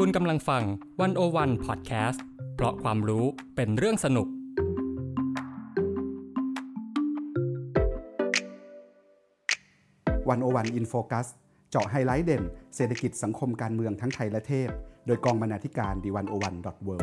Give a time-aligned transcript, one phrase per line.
[0.00, 0.62] คุณกำลังฟัง
[1.00, 3.24] One O One พอดแคสต์เพราะความรู้
[3.56, 4.28] เป็นเรื่องสนุก
[10.28, 11.26] One O One In Focus
[11.70, 12.42] เจาะไฮไลท์เด่น
[12.76, 14.70] เศรษฐกิจสังคมการเมืองทั้งไทยและเทศ
[15.06, 16.96] โดยกองบรรณาธิการ The One O One dot World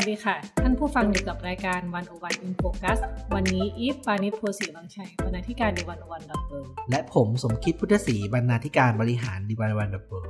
[0.00, 2.98] สวัสดีค่ะ ท่านผู้ฟังอยู่กับรายการ One O One In Focus
[3.34, 6.58] วันนี้อีฟปาณิส โพธิ์ศรีวังชัยบรรณาธิการ The One O One dot World
[6.90, 10.26] และผมสมคิดพุทธศรีบรรณาธิการบริหาร The One O One dot World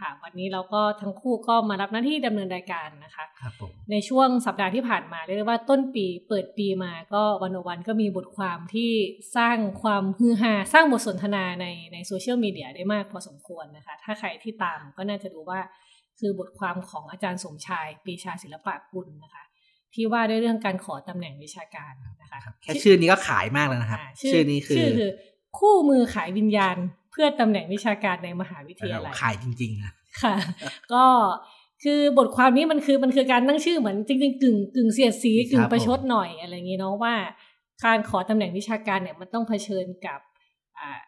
[0.00, 8.92] ค่ะ วันนี้เราก็ทั้งคู่ก็มารับหน้าที่ดำเนินรายการนะคะครับผมในช่วงสัปดาห์ที่ผ่านมาเรียกได้ว่าต้นปีเปิดปีมาก็ One O One ก็มีบทความที่
[9.36, 15.60] สร้างความฮือฮาสร้างบทสนทนาในในโซเชียลมีเดียได้มากพอสมควรนะคะ ถ้าใครที่ตามก็น่าจะรู้ว่า
[16.20, 19.44] คือบทความของอาจารย์สมชายปรีชาศิลปะกุลนะคะ
[19.94, 25.10] ที่ว่าด้วยเรื่องการขอตำแหน่งวิชาการนะคะครับแค่ชื่อนี้ก็ขายมากแล้วนะครับาชื่อนี้คือชื่อคือ
[25.58, 26.76] คู่มือขายวิญญาณ
[27.10, 30.34] เพื่อตำแหน่งวิชาการในมหาวิทยาลัยขายจริงๆนะค่ะ
[30.92, 31.04] ก็
[31.84, 37.14] คือบทความนี้มันคือมันคือการตั้งชื่อเหมือนจริงๆกึ่งกึ่งเสียดสีกึ่งประชดหน่อยอะไรอย่างนี้เนาะว่า
[37.84, 40.20] การขอตำแหน่งวิชาการเนี่ยมันต้องเผชิญกับ
[40.78, 41.00] อ่า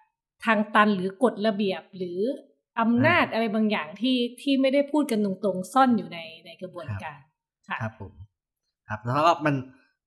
[0.44, 2.20] ทางตันหรือกฎระเบียบหรือ
[2.80, 7.18] อำนาจอะไรบางอย่างที่ที่ไม่ได้พูดกันตรงๆ ซ่อนอยู่ในในกระบวนการ
[7.68, 8.12] ค่ะครับผม
[8.88, 9.54] ครับแล้วก็มัน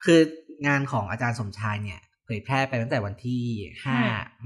[0.05, 0.19] คือ
[0.67, 3.41] งานของอาจารย์สมชายเนี่ยเผยแพร่ไปตั้งแต่วันที่
[3.83, 3.97] ห้า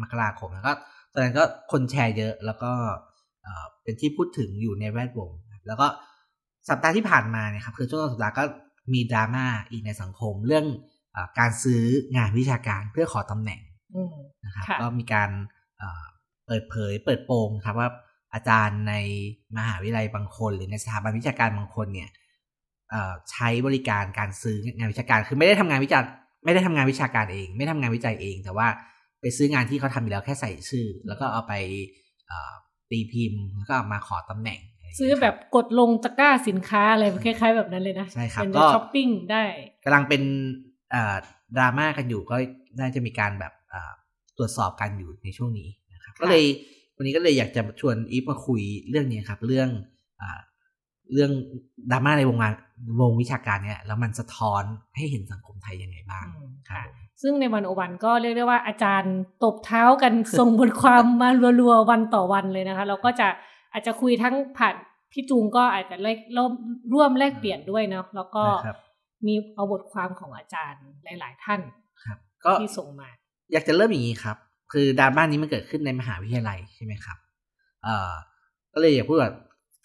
[0.02, 0.74] มกราคมแล้วก็
[1.14, 2.72] ตอนนั้นก็คนแชร์เยอะแล้วก็
[3.44, 5.88] เอ่อเป็นที่พูดถึงอยู่ในแวดวงครับแล้วก็
[6.70, 8.44] สัปดาห์ที่ผ่านมาเนี่ยครับคือช่วงต้นสัปดาห์ก็
[8.94, 10.66] มีดราม่าอีกในสังคมเรื่อง
[11.12, 11.84] เออการซื้อ
[12.16, 13.62] งานวิชาการเพื่อขอตำแหน่ง
[13.96, 15.30] อืมนะครับค่ะก็มีการ
[15.78, 16.04] เอ่อ
[16.48, 17.90] เปิดเผยเปิดโปงครับว่า
[18.34, 18.94] อาจารย์ใน
[19.58, 22.10] มหาวิทยาลัยบางคน หรือในสถาบันวิชาการบางคนเนี่ย
[22.90, 26.04] เอ่อใช้บริการการซื้องานวิชาการ คือไม่ได้ทำงานวิจัย
[26.46, 28.68] ไม่ได้ทำงานวิชาการเอง ไม่ทำงานวิจัยเอง แต่ว่า
[29.22, 31.54] ไปซื้องานที่เขาทำอยู่แล้วแค่ใส่ชื่อ แล้วก็เอาไป
[32.28, 32.54] เอ่อ
[32.90, 39.44] ตีพิมพ์แล้วก็เอามาขอตำแหน่งะไรย่างซื้อเงี้ยแบครับกดลงตะกร้าสินค้าอะไรคล้ายๆแบบนั้นเลยนะใช่ครับเป็นก็ช้อปปิ้งได้
[39.84, 40.22] กำลังเป็น
[40.92, 41.16] เอ่อ
[41.58, 42.36] ดราม่ากันอยู่ก็
[42.80, 43.94] น่าจะมีการแบบเอ่อ
[44.38, 46.44] ตรวจสอบกันอยู่ในช่วงนี้นะครับค่ะก็เลย
[46.96, 49.70] วันนี้ก็เลยอยากจะชวนอีฟมาคุยเรื่องนี้ครับ เรื่อง
[50.22, 50.40] อ่า
[51.14, 51.32] เรื่อง
[51.92, 52.54] ดราม่าในวงงาน
[53.02, 54.64] วงวิชาการเนี่ยแล้วมันสะท้อน
[54.96, 61.30] ให้เห็นสังคมไทยยังไงบ้างอืมครับค่ะผมซึ่งในวันโอวันก็เรียกได้ว่าอาจารย์ตบเท้ากันส่งบทความมา
[61.62, 63.28] รัวๆวันต่อวันเลยนะคะ เราก็จะ
[63.74, 64.76] อาจจะคุยทั้งผ่าน
[65.12, 66.52] พี่จูงก็อาจจะแลกร่วม
[66.94, 68.78] ร่วมแลกเปลี่ยนด้วยเนาะแล้วก็นะครับ
[69.26, 71.62] มีเอาบทความของอาจารย์หลาย ๆ ท่าน
[72.04, 73.10] ครับ ก็ที่ส่งมา
[73.52, 74.38] อยากจะเริ่มอย่างนี้ครับ
[74.72, 77.18] คือดราม่านี้มันเกิดขึ้นในมหาวิทยาลัยใช่ไหมครับ
[77.84, 78.12] เอ่อ
[78.74, 79.18] ก็เลยอยากพูด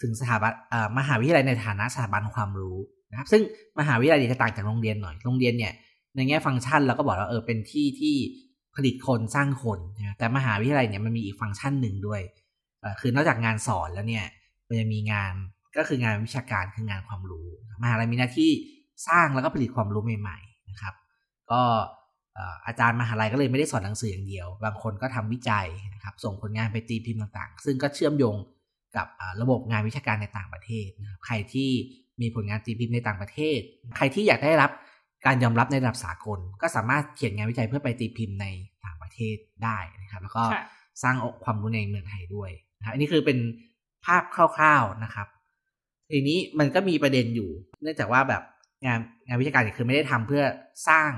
[0.02, 2.78] ถึงสถาบันเอ่อมหาวิทยาลัยในฐานะสถาบันความรู้
[3.10, 3.42] นะครับ ซึ่ง
[3.78, 5.72] มหาวิทยาลัยจะต่างจากโรงเรียนหน่อยโรงเรียนเนี่ย
[6.16, 8.14] ในแง่ฟังก์ชันเราก็บอกว่าเออเป็นที่ที่
[8.76, 12.20] ผลิตคนสร้างคนนะแต่มหาวิทยาลัยเนี่ยมันมีอีกฟังก์ชันหนึ่งด้วย
[12.80, 14.24] เออคือนอกจากงานสอนแล้วเนี่ย
[14.68, 15.32] มันจะมีงาน
[15.76, 17.46] ก็คืองานวิชาการคืองานความรู้
[17.82, 18.50] มหาลัยมีหน้าที่
[19.08, 20.94] สร้างแล้วก็ผลิตความรู้ใหม่ ๆ นะครับ
[21.50, 21.62] ก็
[22.40, 28.36] อ่ออาจารย์มหาลัยก็เลยไม่ได้สอนหนังสืออย่างเดียว บางคนก็ทำวิจัยนะครับส่งผลงานไปตีพิมพ์ต่างๆ ซึ่งก็เชื่อมโยง
[28.96, 31.70] กับอ่าระบบงานวิชาการในต่างประเทศนะครับใครที่
[32.20, 33.58] มีผลงานตีพิมพ์ในต่างประเทศ
[33.96, 34.70] ใครที่อยากได้รับ
[35.26, 38.46] การยอมรับในระดับสากล ก็สามารถเขียนงานวิจัยเพื่อไปตีพิมพ์ใน
[38.84, 40.64] ต่างประเทศได้นะครับแล้วก็ค่ะ
[41.02, 43.38] สร้างความรู้ในเมืองไทยด้วยนะครับอันนี้คือเป็น
[44.04, 45.28] ภาพคร่าวๆนะครับ
[46.10, 47.50] ทีนี้มันก็มีประเด็นอยู่
[47.82, 48.42] เนื่องจากว่าแบบ
[48.86, 50.44] งานงานวิชาการเนี่ยคือไม่ได้ทำเพื่อ
[50.88, 51.10] สร้าง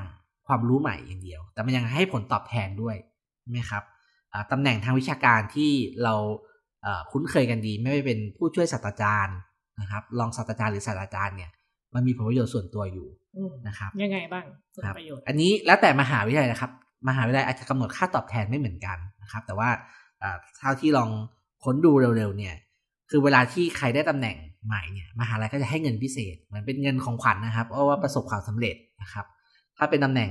[0.46, 2.96] ความรู้ใหม่อย่างเดียว แต่มันยังให้ผลตอบแทนด้วย
[3.40, 3.82] ใช่ไหมครับ
[4.32, 5.70] อ่าตำแหน่งทางวิชาการที่
[6.04, 6.14] เรา
[6.82, 9.36] เอ่อคุ้นเคยกันดี ไม่ว่าเป็นผู้ช่วยศาสตราจารย์
[9.80, 11.50] นะครับรองศาสตราจารย์หรือศาสตราจารย์เนี่ย
[11.94, 14.44] มันมีผลประโยชน์ส่วนตัวอยู่อืมนะครับยังไงบ้าง
[14.74, 16.70] ผลครับประโยชน์อันนี้แล้วแต่มหาวิทยาลัยนะครับ
[17.08, 19.68] มหาวิทยาลัยอาจจะกำหนดค่าตอบแทนไม่เหมือนกันนะครับ แต่ว่า
[20.22, 21.10] อ่าเท่าที่ลอง
[21.64, 22.54] ค้นดูเร็วๆเนี่ย
[23.10, 24.36] คือเวลาที่ใครได้ตำแหน่ง
[24.66, 29.26] ใหม่เนี่ยมหาลัยก็จะให้เงินพิเศษเหมือนเป็นเงินของขวัญนะครับเพราะว่าประสบความสำเร็จนะครับ
[29.78, 30.30] ถ้าเป็นตำแหน่ง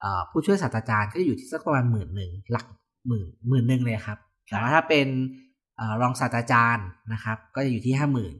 [0.00, 2.66] เอ่อผู้ช่วยศาสตราจารย์ก็จะอยู่ที่สักประมาณหมื่นหนึ่งหลัก
[3.08, 4.18] หมื่นหมื่นหนึ่งเลยครับ
[4.48, 5.06] แต่ว่าถ้าเป็น
[5.76, 8.34] เอ่อรองศาสตราจารย์นะครับ ก็จะอยู่ที่ห้าหมื่น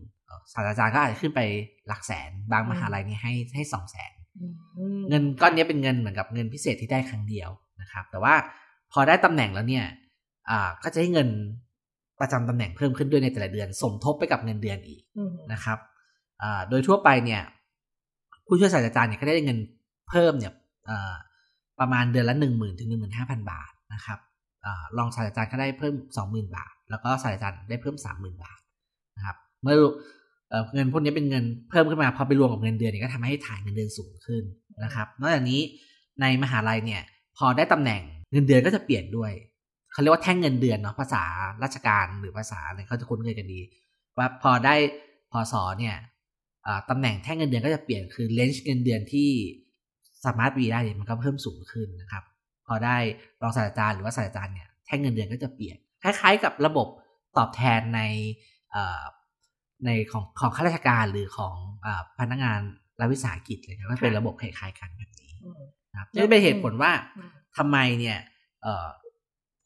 [0.52, 1.40] ศาสตราจารย์ก็อาจจะขึ้นไป
[1.88, 8.34] หลักแสนบางมหาลัยนี่ให้ให้สองแสนอืมเงินก้อนนี้เป็นเงินเหมือนกับเงินพิเศษที่ได้ครั้งเดียวนะครับ แต่ว่า
[8.92, 9.84] พอได้ตำแหน่งแล้วเนี่ย
[10.50, 11.28] อ่าก็จะให้เงิน
[12.20, 15.78] ประจำตำแหน่งเพิ่มขึ้นด้วยในแต่ละเดือน สมทบไปกับเงินเดือนอีกอืมนะครับ
[16.42, 17.42] อ่าโดยทั่วไปเนี่ย
[18.46, 19.58] ผู้ช่วยศาสตราจารย์เนี่ยก็ได้เงิน
[20.08, 20.52] เพิ่มเนี่ย
[21.80, 24.18] ประมาณเดือนละหนึ่งหมื่นถึงหนึ่งหมื่นห้าพันบาทนะครับ
[24.98, 28.60] รองศาสตราจารย์ก็ได้เพิ่มสองหมื่นบาท แล้วก็ศาสตราจารย์ได้เพิ่มสามหมื่นบาท
[29.16, 29.76] นะครับเมื่อ
[30.74, 34.42] เงินพวกนี้เป็นเงินเพิ่มขึ้นมาพอไปรวมกับเงินเดือนเนี่ยก็ทำให้ฐานเงินเดือนสูงขึ้น
[34.84, 35.60] นะครับ นอกจากนี้
[36.20, 37.02] ในมหาลัยเนี่ย
[37.38, 38.02] พอได้ตำแหน่ง
[38.32, 39.32] เงินเดือนก็จะเปลี่ยนด้วย
[39.92, 41.24] เขาเรียกว่าแท่งเงินเดือนเนาะภาษา
[41.62, 43.60] ราชการหรือภาษาเนี่ยเขาจะคุ้นเคยกันดี
[44.16, 44.74] ว่าพอได้
[45.32, 45.96] พอสอเนี่ย
[46.90, 49.30] ตำแหน่งแท่งเงินเดือนก็จะเปลี่ยนคือเลนจ์เงินเดือนที่
[50.26, 52.24] สามารถมีได้เนี่ยมันก็เพิ่มสูงขึ้นนะครับ
[52.66, 52.96] พอได้
[53.42, 56.88] รองศาสตราจารย์หรือว่าศาสตราจารย์เนี่ยแท่งเงินเดือนก็จะเปลี่ยน คล้ายๆ กับระบบ
[57.38, 58.00] ตอบแทนใน
[59.86, 61.54] ในของของข้าราชการหรือของ
[61.84, 61.88] อ
[62.18, 62.60] พนักงาน
[63.00, 65.32] รัฐวิสาหกิจเลยครับมันเป็นระบบคล้ายๆกันแบบนี้
[65.98, 66.92] ครับนี่เป็นเหตุผลว่า
[67.56, 68.18] ทำไมเนี่ย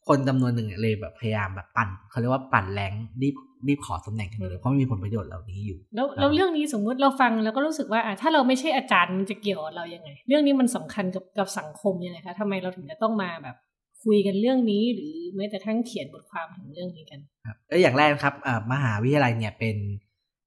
[0.07, 3.35] คนจำนวนหนึ่งเลยแบบพยายามแบบปั่นเขาเรียกว่าปั่นแรงรีบ
[3.67, 13.55] รีบขอตำแหน่งกันเลยเพราะมันมีผลประโยชน์เหล่านี้อยู่แล้วแล้วเรื่องนี้สมมุติเราฟังแล้วก็รู้สึกว่าอ่ถ้าเราไม่ใช่อาจารย์มันจะเกี่ยวเรายังไง เรื่องนี้มันสำคัญกับกับสังคมยังไงคะทำไมเราถึงจะต้องมาแบบ
[14.03, 18.33] คุยกันเรื่องนี้หรือแม้แต่ทั้งเขียนบทความถึงเรื่องนี้กันครับก็อย่างแรกครับ
[18.73, 19.77] มหาวิทยาลัยเนี่ยเป็น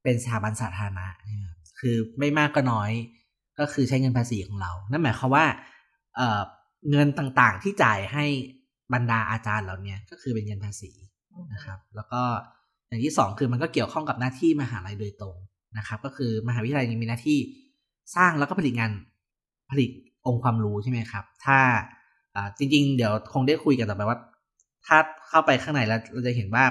[0.03, 1.06] เป็นสถาบันสาธารณะ
[1.81, 2.91] คือไม่มากก็น้อย
[3.58, 5.47] ก็คือใช้เงินภาษีของเรา นั่นหมายความว่า
[6.91, 8.26] เงินต่างๆที่จ่ายให้
[8.94, 10.91] บรรดาอาจารย์เราเนี่ยก็คือเป็นเงินภาษี
[11.53, 12.23] นะครับ แล้วก็
[12.93, 15.37] อย่างที่สองคือมันก็เกี่ยวข้องกับหน้าที่มหาลัยโดยตรง
[15.79, 17.39] นะครับ ก็คือมหาวิทยาลัยมีหน้าที่
[18.17, 18.93] สร้างแล้วก็ผลิตงาน
[19.71, 19.91] ผลิต
[20.27, 21.59] องค์ความรู้ใช่ไหมครับ ถ้า
[22.59, 24.19] จริง ๆ เดี๋ยวคงได้คุยกันต่อไปว่า
[24.87, 24.99] ถ้า
[25.29, 26.65] เข้าไปข้างในแล้วเราจะเห็นว่า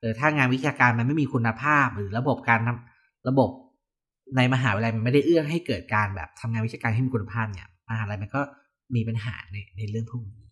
[0.00, 3.50] เออถ้างานวิชาการมันไม่มีคุณภาพหรือระบบการทำระบบ
[4.36, 8.42] ในมหาวิทยาลัยมันไม่ได้เอื้อให้เกิดการแบบทำงานวิชาการที่มีคุณภาพเนี่ยมหาลัยมันก็
[8.94, 10.42] มีปัญหาในในเรื่องพวกนี้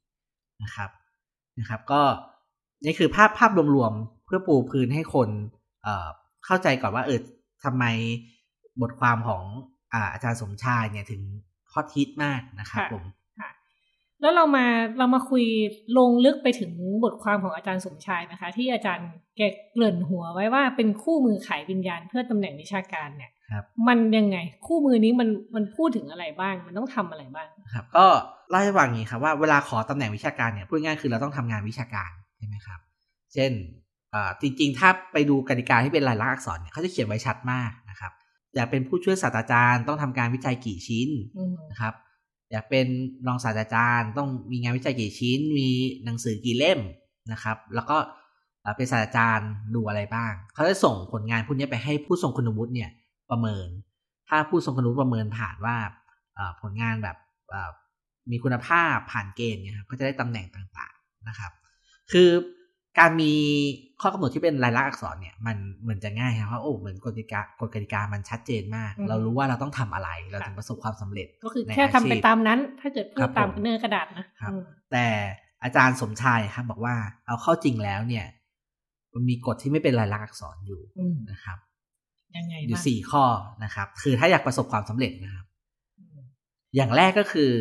[0.63, 0.91] นะครับ
[1.59, 2.03] นะครับ ก็
[2.85, 5.29] นี่คือภาพภาพรวมๆเพื่อปูพื้นให้คน
[5.83, 6.09] เอ่อ
[6.47, 7.19] เข้าใจก่อนว่าเออ
[7.65, 7.85] ทำไม
[8.83, 9.43] บทความของ
[9.93, 11.23] อาอาจารย์สมชายเนี่ยถึง
[11.73, 13.05] ฮอตฮิตมากนะครับผม
[14.21, 14.67] แล้วเรามา
[14.99, 15.45] เรามาคุย
[15.99, 16.73] ลงลึกไปถึง
[17.05, 19.41] บทความของอาจารย์สมชายนะคะ ที่อาจารย์แก
[19.73, 23.31] เกริ่นหัวไว้ว่าเป็นคู่มือขายวิญญาณเพื่อตำแหน่งวิชาการเนี่ย
[23.89, 28.07] มันยังไงคู่มือนี้มันมันพูดถึงอะไรบ้าง มันต้องทำอะไรบ้างครับ ก็
[28.51, 32.81] เล่าให้ฟังอย่างนี้ครับว่าเวลาขอตำแหน่งวิชาการเนี่ยพูดง่ายคือเราต้องทำงานวิชาการ ใช่ไหมครับ
[33.35, 33.53] เช่น
[34.41, 38.13] จริงๆ ถ้าไปดูกติกาที่เป็นลายลักษณ์อักษรเนี่ยเขาจะเขียนไว้ชัดมากนะครับ
[38.55, 41.09] อยากเป็นผู้ช่วยศาสตราจารย์ต้องทำการวิจัยกี่ชิ้น
[41.71, 41.95] นะครับ
[42.53, 42.87] อยากเป็น
[43.27, 45.69] รองศาสตราจารย์ต้องมีงานวิจัยกี่ชิ้น มี
[46.05, 46.81] หนังสือกี่เล่ม
[47.33, 47.97] นะครับ แล้วก็
[48.77, 52.91] เป็นศาสตราจารย์ดูอะไรบ้าง เขาจะส่งผลงานพวกนี้ไปให้ผู้ทรงคุณวุฒิเนี่ย
[53.31, 53.69] ประเมิน
[54.29, 55.77] ถ้าผู้ทรงคุณวุฒิประเมินผ่านว่า
[56.61, 57.17] ผลงานแบบ
[58.31, 61.53] มีคุณภาพผ่านเกณฑ์เนี่ยครับก็จะได้ตำแหน่งต่างๆนะครับ
[62.13, 62.29] คือ
[62.99, 63.33] การมี
[64.01, 74.53] ข้อกำหนดที่เป็นลายลักษณ์อักษรเนี่ยมันเหมือนจะง่ายครับเพราะโอ้เหมือนกฎกติกากฎกติกามันชัดเจนมาก เรารู้ว่าเราต้องทำอะไร เราถึงประสบความสำเร็จ ก็คือแค่ทำไปตามนั้น ถ้าเกิดพูดตามเนื้อกระดาษนะครับ
[74.93, 75.07] แต่
[75.65, 76.95] อาจารย์สมชายครับบอกว่า
[77.27, 78.27] เอาเข้าจริงแล้วเนี่ย
[79.15, 80.81] มันมีกฎที่ไม่เป็นลายลักษณ์อักษรอยู่
[81.31, 81.59] นะครับ
[82.37, 83.25] ยังไงอยู่สี่ข้อ
[83.65, 85.47] นะครับ คือถ้าอยากประสบความสำเร็จนะครับ
[86.77, 87.53] อย่างแรกก็คือ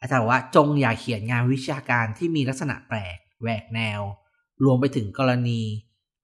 [0.00, 4.00] อาจารย์บอกว่าจงอย่าเขียนงานวิชาการที่มีลักษณะแปลก แหวกแนว
[4.64, 5.60] รวมไปถึงกรณี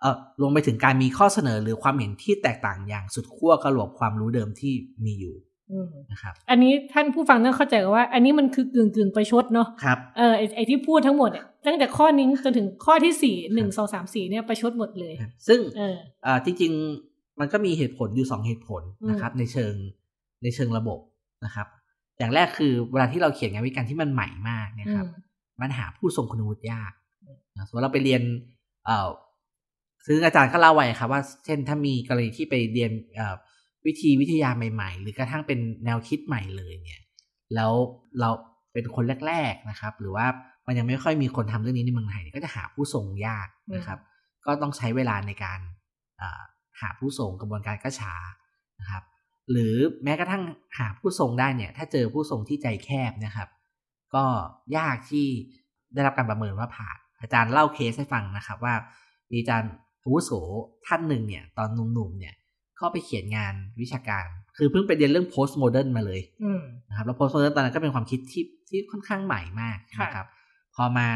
[0.00, 4.72] เอ่อรวมไปถึงการมีข้อเสนอหรือความเห็นที่แตกต่างอย่างสุดขั้วกระหลบความรู้เดิมที่
[5.04, 5.36] มีอยู่
[6.12, 15.14] นะครับอันนี้ท่านผู้ฟังต้องเข้าใจว่า อันนี้มันคือกึ่งกึ่งประชดเนาะครับเออไอที่พูดทั้งหมดเนี่ยตั้งแต่ข้อนี้จนถึงข้อที่สี่หนึ่งสองสามสี่เนี่ยประชดหมดเลย
[15.48, 19.74] ซึ่งเออจริงๆมันก็มีเหตุผลอยู่สองเหตุผลนะครับ ในเชิง
[20.42, 20.98] ในเชิงระบบ
[21.44, 21.66] นะครับ
[22.18, 25.06] อย่างแรกคือเวลาที่เราเขียนงานวิจัยที่มันใหม่มากนะครับ
[25.60, 26.92] มันหาผู้ทรงคุณวุฒิยาก
[27.66, 28.22] สมมติเราไปเรียน
[28.86, 29.08] เอ่อ
[30.06, 32.92] ซึ่งอาจารย์ก็เล่าไว้ครับว่า เช่นถ้ามีกรณีที่ไปเรียน
[33.86, 37.02] วิธีวิทยาใหม่ ๆ หรือกระทั่งเป็นแนวคิดใหม่เลยเนี่ย
[37.54, 37.72] แล้ว
[38.20, 38.30] เรา
[38.72, 40.26] เป็นคนแรก ๆนะครับ หรือว่า
[40.66, 43.98] มันยังไม่ค่อยมีคนทำเรื่องนี้ในเมืองไทยก็จะหาผู้ทรงยากนะครับ
[44.46, 45.60] ก็ต้องใช้เวลาในการ
[46.80, 48.14] หาผู้ทรงกระบวนการก็ช้า
[48.80, 49.02] นะครับ
[49.50, 50.42] หรือแม้กระทั่ง
[50.78, 53.48] หาผู้ทรงได้เนี่ย ถ้าเจอผู้ทรงที่ใจแคบนะครับ
[54.14, 54.24] ก็
[54.76, 55.26] ยากที่
[55.94, 58.74] ได้รับการประเมินว่าผ่าน อาจารย์เล่าเคสให้ฟังนะครับว่า
[59.30, 60.30] มีอาจารย์อาวุโส
[60.86, 62.34] ท่านหนึ่งเนี่ย ตอนหนุ่มๆเนี่ย
[62.76, 66.20] เข้าไปเขียนงานวิชาการ คือเพิ่งไปเรียนเรื่อง post modern มาเลย
[66.88, 70.26] นะครับแล้ว post modern ตอนนั้นก็เป็นความคิดที่ที่ค่อนข้างใหม่มากนะครับ
[70.74, 71.08] พอมา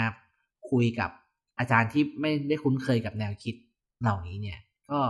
[0.71, 1.11] คุยกับ
[1.59, 3.54] อาจารย์ที่ไม่ได้คุ้นเคยกับแนวคิด
[4.02, 4.59] เหล่านี้เนี่ย
[4.90, 5.00] ก็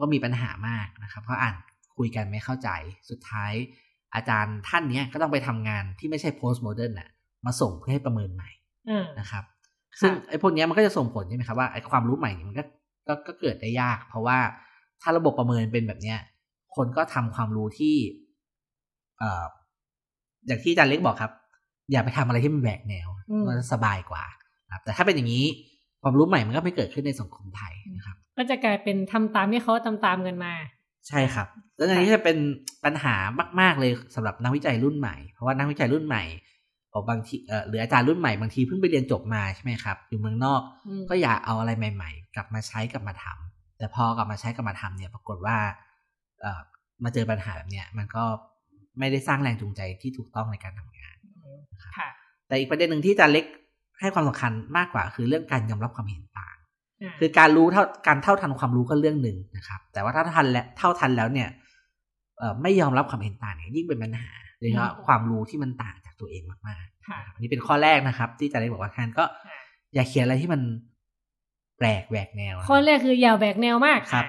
[0.00, 1.56] ก็มีปัญหามากนะครับ เพราะอ่าน
[1.96, 2.68] คุยกันไม่เข้าใจ
[3.10, 3.52] สุดท้าย
[4.14, 7.10] อาจารย์ท่านเนี้ยก็ต้องไปทำงานที่ไม่ใช่ post modern น่ะ
[7.46, 8.50] มาส่งเพื่อให้ประเมินใหม่
[9.20, 9.44] นะครับ
[10.00, 12.64] ซึ่งไอ้พวกนี้มันก็จะส่งผลใช่ไหมครับว่าไอ้ความรู้ใหม่นี่มันก็
[13.08, 14.38] ก็ก็เกิดได้ยาก เพราะว่า
[15.02, 16.18] ถ้าระบบประเมินเป็นแบบเนี้ย
[16.76, 17.94] คนก็ทำความรู้ที่
[19.18, 19.44] เอ่อ
[20.46, 21.32] อย่างที่อาจารย์เล็กบอกครับ
[21.92, 23.08] อย่าไปทำอะไรที่มันแบกแนว
[23.48, 24.24] มันสบายกว่า
[24.72, 25.44] ครับ แต่ถ้าเป็นอย่างนี้
[26.02, 30.52] ความรู้ใหม่มันก็ไม่เกิดขึ้นในสังคมไทยนะครับ ก็จะกลายเป็นทำตามที่เขาตามตามกันมา
[31.08, 32.36] ใช่ครับ แล้วอันนี้จะเป็น
[32.84, 33.14] ปัญหา
[33.60, 36.22] มาก ๆเลยสำหรับนักวิจัยรุ่นใหม่ เพราะว่านักวิจัยรุ่นใหม่
[37.08, 40.60] บางทีเออหรืออาจารย์รุ่นใหม่บางทีเพิ่งไปเรียนจบมาใช่ไหมครับ อยู่เมืองนอก
[41.10, 45.56] ก็อยากเอาอะไรใหม่ ๆ กลับมาใช้กลับมาทำแต่พอกลับมาใช้กลับมาทำเนี่ย ปรากฏว่า
[46.40, 46.60] เออ
[47.04, 48.24] มาเจอปัญหาแบบเนี้ยมันก็
[48.98, 51.16] ไม่ได้สร้างแรงจูงใจที่ถูกต้องในการทำงาน
[51.72, 52.12] นะครับ
[52.48, 53.44] แต่อีกประเด็นหนึ่งที่อาจารย์เล็ก
[54.00, 56.56] ให้ความสำคัญมากกว่า คือเรื่องการยอมรับความเห็นต่าง
[57.20, 61.48] คือการรู้เท่าการเท่าทันความรู้ก็เรื่องหนึ่งนะครับ แต่ว่าถ้าทันและเท่าทันแล้วเนี่ย
[62.38, 69.24] เอ่อไม่ยอมรับความเห็นต่างเนี่ยยิ่งเป็นปัญหา โดยเฉพาะความรู้ที่มันต่างจากตัวเองมากๆอันนี้เป็นข้อแรกนะครับ ที่จะได้บอกว่าท่านก็
[69.94, 70.60] อย่าเขียนอะไรที่มัน
[71.78, 74.26] แปลกแหวกแนว ข้อแรกคืออย่าแหวกแนวมากครับ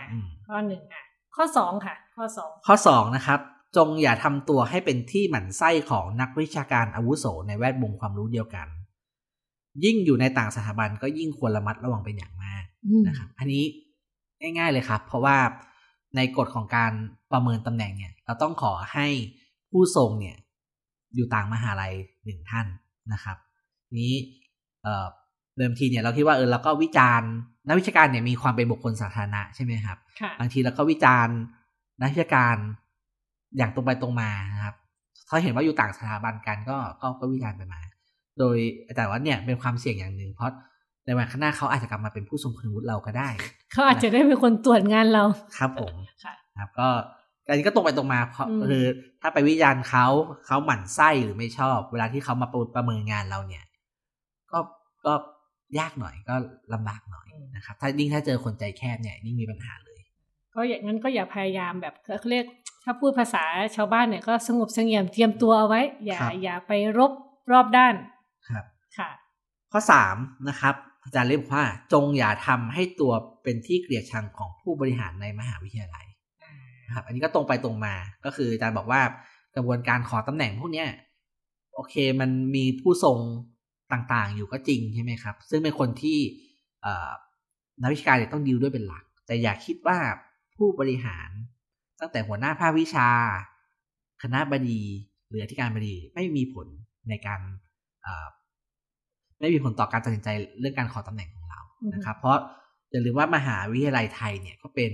[0.47, 1.03] ข้อหนึ่งอะ
[1.35, 3.39] ข้อสองค่ะ ข้อสองข้อสองนะครับ
[3.77, 8.67] จงอย่าทำตัวให้เป็นที่หมั่นไส้ของนักวิชาการอาวุโสในแวดวงความรู้เดียวกัน
[9.83, 12.63] ยิ่งอยู่ในต่างสถาบันก็ยิ่งควรระมัดระวังเป็นอย่างมาก
[13.07, 13.63] นะครับ อันนี้
[14.41, 15.37] ง่าย ๆเลยครับ เพราะว่า
[16.15, 16.91] ในกฎของการ
[17.31, 19.07] ประเมินตำแหน่งเนี่ย เราต้องขอให้
[19.77, 20.37] ผู้ทรงเนี่ย
[21.15, 21.93] อยู่ต่างมหาลัย
[22.25, 22.67] หนึ่งท่าน
[23.13, 23.37] นะครับ
[23.99, 24.13] นี้
[24.83, 27.31] เเดิมทีเนี่ยเราคิดว่าเออเราก็วิจารณ์
[27.67, 29.97] นักวิชาการเนี่ยมีความเป็นบุคคลสาธารณะใช่ไหมครับ
[30.39, 31.35] บางทีเราก็วิจารณ์
[31.99, 32.55] นักวิชาการ
[33.57, 34.75] อย่างตรงไปตรงมานะครับ
[35.29, 37.81] ถ้าเห็นว่าอยู่ต่างสถาบันกันก็ก็ก็วิจารณ์ไปมา
[38.39, 38.57] โดย
[38.95, 40.51] แต่ว่าเนี่ยเป็นความเสี่ยงอย่างหนึ่งเพราะ
[41.05, 43.29] ในวันข้างหน้าเขาอาจจะกลับมาเป็นผู้ทรงคุณวุฒิเราก็ได้
[43.73, 45.23] เขาอาจจะได้เป็นคนตรวจงานเรา
[45.57, 45.93] ครับผม
[46.57, 46.89] ครับก็
[47.47, 48.83] อันนี้ก็ตรงไปตรงมาเพราะคือ
[49.21, 50.05] ถ้าไปวิจารณ์เขา
[50.45, 53.63] เขาหมั่นไส้หรือไม่ชอบ เวลาที่เขามาประเมินงานเราเนี่ย
[54.51, 54.59] ก็
[55.05, 55.13] ก็
[55.79, 56.35] ยากหน่อยก็
[56.73, 59.99] ลำบากหน่อยนะครับ ถ้ายิ่งถ้าเจอคนใจแคบเนี่ยยิ่งมีปัญหาเลย
[60.53, 62.45] ก็อย่างนั้นก็อย่าพยายามแบบเขาเรียก
[62.83, 63.43] ถ้าพูดภาษา
[63.75, 67.11] ชาวบ้านเนี่ยก็สงบเสงี่ยมเตรียมตัวเอาไว้ อย่าอย่าไปรบ
[67.51, 67.95] รอบด้าน
[68.49, 68.65] ครับ
[68.97, 69.09] ค่ะ
[69.71, 70.15] ข้อสาม
[70.49, 71.63] นะครับ อาจารย์เรียกว่า
[71.93, 73.11] จงอย่าทำให้ตัว
[73.43, 76.06] เป็นที่เกลียดชังของผู้บริหารในมหาวิทยาลัย
[76.95, 79.01] ครับ อันนี้ก็ตรงไปตรงมา ก็คืออาจารย์บอกว่า
[79.55, 80.87] กระบวนการขอตำแหน่งพวกเนี้ย
[81.75, 83.17] โอเคมันมีผู้ทรง
[83.93, 86.17] ต่างๆ อยู่ก็จริงใช่ไหมครับ ซึ่งเป็นคนที่
[87.81, 89.97] นักวิชาการต้องดิวด้วยเป็นหลัก แต่อย่าคิดว่า
[90.55, 91.29] ผู้บริหาร
[91.99, 93.09] ตั้งแต่หัวหน้าภาควิชา
[94.23, 94.81] คณะบดี
[95.27, 96.67] หรืออธิการบดีไม่มีผล
[97.09, 97.39] ในการ
[99.39, 100.29] ไม่มีผลต่อการตัดสินใจ
[100.59, 101.61] เรื่องการขอตำแหน่งของเรา
[101.93, 102.37] นะครับ เพราะ
[102.91, 104.91] อย่าลืมว่ามหาวิทยาลัยไทยเนี่ยก็เป็น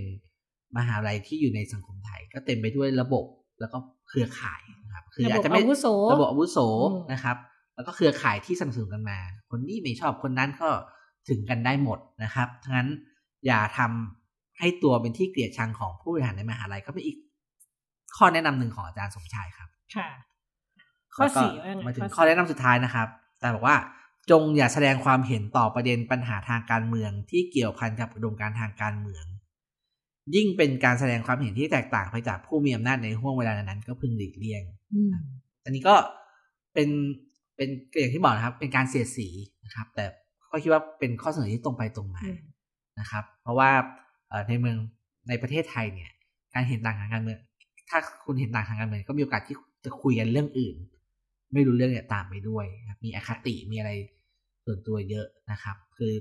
[0.77, 3.25] มหาลัยที่อยู่ในสังคมไทย ก็เต็มไปด้วยระบบ
[3.59, 3.77] แล้วก็
[4.09, 5.61] เครือข่ายนะครับคืออาจจะไม่
[6.13, 6.57] ระบบอาวุโส
[7.13, 7.37] นะครับ
[7.75, 10.69] แล้วก็เครือข่ายที่สนับสนุนกันมา คนนี้ไม่ชอบคนนั้นก็
[11.29, 12.89] ถึงกันได้หมดนะครับทั้งนั้น
[13.45, 17.17] อย่าทำให้ตัวเป็นที่เกลียดชังของผู้บริหารในมหาลัยก็เป็นอีก
[18.17, 20.07] ข้อแนะนำหนึ่งของอาจารย์สมชายครับ ค่ะ
[21.15, 21.51] ข้อสี่
[21.85, 23.07] มาถึงข้อแนะนำสุดท้ายนะครับ
[23.39, 23.77] แต่บอกว่า
[24.31, 29.25] จงอย่าแสดงความเห็นต่อประเด็นปัญหาทางการเมืองที่เกี่ยวพันกับอุดมการทางการเมือง
[30.35, 34.63] ยิ่งเป็นการแสดงความเห็นที่แตกต่างไปจากผู้มีอำนาจในห่วงเวลานั้นก็พึงหลีกเลี่ยง
[35.63, 35.95] อันนี้ก็
[36.73, 36.89] เป็น
[37.55, 39.27] เป็นอย่างที่บอกนะครับ เป็นการเสียดสี
[39.65, 40.05] นะครับ แต่
[40.51, 42.21] ก็คิดว่าเป็นข้อเสนอที่ตรงไปตรงมา
[42.99, 43.69] นะครับ เพราะว่า
[44.49, 44.77] ในเมือง
[45.29, 46.11] ในประเทศไทยเนี่ย
[46.53, 47.39] การเห็นต่างทางการเมือง
[47.89, 50.75] ถ้าคุณเห็นต่างทางการเมืองก็มีโอกาสที่จะคุยกันเรื่องอื่น
[51.53, 52.65] ไม่รู้เรื่องเนี่ยตามไปด้วย
[53.03, 53.91] มีอคติมีอะไร
[54.65, 56.13] ส่วนตัวเยอะนะครับ คือ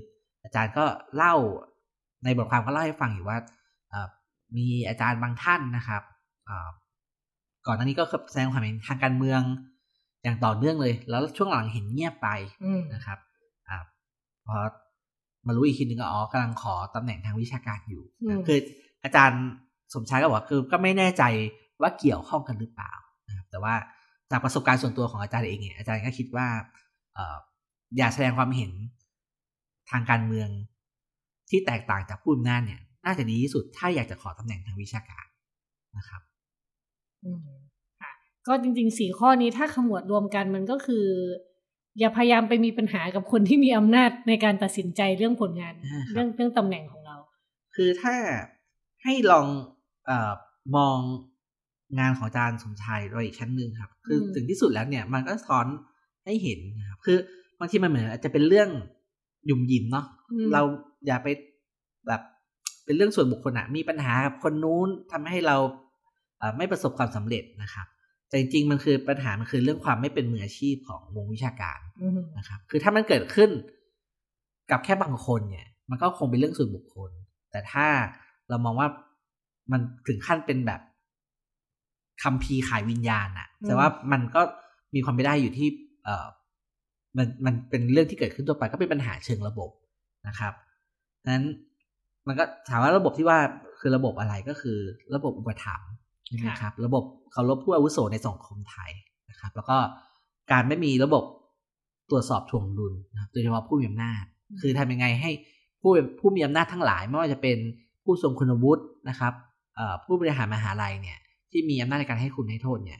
[0.43, 1.35] อาจารย์ก็เล่า
[2.23, 3.37] ในบทความก็เล่าให้ฟังอยู่ว่า
[4.57, 6.03] มีอาจารย์บางท่านนะครับ
[7.67, 9.41] ก่อนหน้านี้ก็แสดงความเห็นทางการเมือง
[10.23, 12.29] อย่างต่อเนื่องเลย แล้วช่วงหลังเห็นเงียบไป
[12.93, 13.19] นะครับ
[13.69, 13.71] อ
[14.47, 14.57] พอ
[15.47, 18.03] มารู้อีกทีนึงก็อ๋อกำลังขอตำแหน่งทางวิชาการอยู่
[18.47, 18.59] คือ
[19.03, 19.41] อาจารย์
[19.93, 21.23] สมชายก็บอกคือก็ไม่แน่ใจ
[21.81, 22.93] ว่าเกี่ยวข้องกันหรือเปล่า
[23.27, 23.75] นะครับ แต่ว่า
[24.31, 26.47] จากประสบการณ์ส่วนตัวของอาจารย์เองเนี่ยอาจารย์ก็คิดว่า
[27.97, 28.71] อย่าแสดงความเห็น
[29.91, 30.49] ทางการเมือง
[31.49, 35.25] ที่แตกต่างจากผู้อำนาจเนี่ย น่าจะดีที่สุดถ้าอยากจะขอตำแหน่งทางวิชาการ
[35.97, 36.21] นะครับ
[37.23, 37.47] อืม
[38.01, 38.11] ค่ะ
[38.47, 41.05] ก็จริงๆสี่ข้อนี้ถ้าขมวดรวมกันมันก็คือ
[41.99, 45.73] อย่าพยายามไปมีปัญหากับคนที่มีอำนาจในการตัดสินใจเรื่องผลงาน
[46.13, 47.17] เรื่องเรื่องตำแหน่งของเรา
[47.75, 48.15] คือถ้า
[49.03, 49.47] ให้ลอง
[50.05, 50.31] เอ่อ
[50.75, 50.97] มอง
[51.99, 55.67] งานของอาจารย์สมชายโดยอีกชั้นหนึ่งครับ คือถึงที่สุดแล้วเนี่ย มันก็สอน
[56.25, 57.17] ให้เห็นนะครับ คือ
[57.59, 58.69] บางทีมันเหมือนอาจจะเป็นเรื่อง
[59.45, 60.05] หยุ่มยิมเนาะ
[60.53, 60.61] เรา
[61.07, 61.27] อย่าไป
[62.07, 62.21] แบบ
[62.85, 65.57] เป็นเรื่องส่วนบุคคลอะมีปัญหากับคนนู้นทำให้เรา
[66.57, 67.87] ไม่ประสบความสำเร็จนะครับ
[68.29, 71.79] แต่จริงๆมันคือปัญหามันคือเรื่องความไม่เป็นมืออาชีพของวงวิชาการ
[72.37, 73.49] นะครับ คือถ้ามันเกิดขึ้น
[74.71, 77.11] กับแค่บางคนเนี่ย มันก็คงเป็นเรื่องส่วนบุคคล
[77.51, 77.87] แต่ถ้า
[78.49, 78.87] เรามองว่า
[79.71, 80.81] มันถึงขั้นเป็นแบบ
[82.23, 84.41] คำพีขายวิญญาณอะแต่ว่ามันก็
[84.95, 85.67] มีความไม่ได้อยู่ที่
[86.03, 86.27] เออ
[87.17, 89.69] มันมันเป็นเรื่องที่เกิดขึ้นตัวไปก็เป็นปัญหาเชิงระบบ
[90.27, 90.53] นะครับ
[91.29, 91.45] นั้น
[92.27, 93.39] มันก็ถามว่าระบบที่ว่า
[93.79, 94.77] คือระบบอะไรก็คือ
[95.15, 95.89] ระบบอุปถัมภ์
[96.25, 98.91] ใช่ไหมครับ ระบบเคารพผู้อาวุโสในสังคมไทย
[99.29, 99.77] นะครับ แล้วก็
[100.51, 101.23] การไม่มีระบบ
[102.11, 104.23] ตรวจสอบถ่วงดุลนะครับโดยเฉพาะผู้มีอำนาจ
[104.61, 105.31] คือทำยังไงให้
[105.81, 107.57] ผู้ผู้มีอำนาจทั้งหลาย ไม่ว่าจะเป็น
[108.03, 109.33] ผู้ทรงคุณวุฒินะครับ
[110.05, 111.17] ผู้บริหารมหาลัยเนี่ย
[111.51, 112.99] ที่มีอำนาจในการให้คุณให้โทษเนี่ย